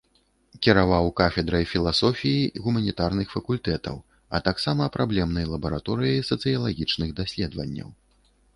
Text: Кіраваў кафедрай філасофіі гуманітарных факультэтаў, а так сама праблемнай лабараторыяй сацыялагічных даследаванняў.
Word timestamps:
Кіраваў 0.67 1.09
кафедрай 1.19 1.65
філасофіі 1.73 2.45
гуманітарных 2.69 3.27
факультэтаў, 3.35 4.01
а 4.33 4.43
так 4.49 4.57
сама 4.65 4.85
праблемнай 4.99 5.45
лабараторыяй 5.53 6.27
сацыялагічных 6.33 7.09
даследаванняў. 7.21 7.89